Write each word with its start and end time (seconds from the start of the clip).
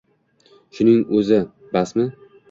—Shuning 0.77 1.03
o‘zi 1.17 1.39
basmi? 1.75 2.07